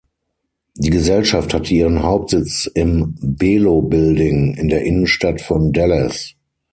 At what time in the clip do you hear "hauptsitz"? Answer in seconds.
2.01-2.65